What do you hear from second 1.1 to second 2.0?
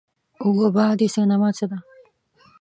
سینما څه ده؟